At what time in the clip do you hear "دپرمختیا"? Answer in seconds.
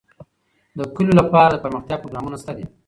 1.55-1.95